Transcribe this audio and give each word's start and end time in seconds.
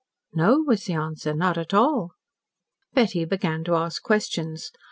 "No," 0.33 0.61
was 0.65 0.85
the 0.85 0.93
answer, 0.93 1.31
"not 1.35 1.59
at 1.59 1.75
all." 1.75 2.13
Betty 2.93 3.23
began 3.23 3.63
to 3.65 3.75
ask 3.75 4.01
questions. 4.01 4.71